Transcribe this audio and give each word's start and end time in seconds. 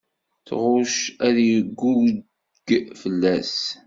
Tɣucc 0.47 0.97
ad 1.27 1.37
iggug 1.57 2.05
fell-as. 3.01 3.55